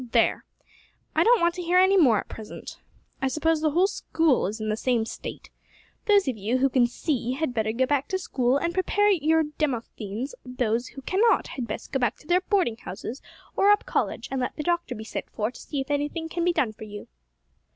[0.13, 0.45] There!
[1.15, 2.79] I don't want to hear any more at present;
[3.21, 5.51] I suppose the whole School is in the same state.
[6.05, 9.43] Those of you who can see had better go back to School and prepare your
[9.59, 13.21] Demosthenes; those who cannot had best go back to their boarding houses,
[13.55, 16.43] or up College, and let the doctor be sent for to see if anything can
[16.43, 17.07] be done for you."